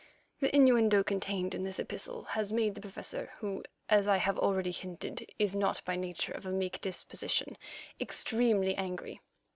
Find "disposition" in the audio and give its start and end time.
6.81-7.55